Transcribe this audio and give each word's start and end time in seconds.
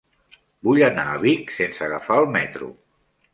Vull 0.67 0.79
anar 0.87 1.03
a 1.11 1.19
Vic 1.25 1.53
sense 1.59 1.85
agafar 1.89 2.19
el 2.23 2.27
metro. 2.39 2.73